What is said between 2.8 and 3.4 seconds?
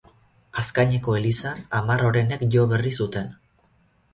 zuten.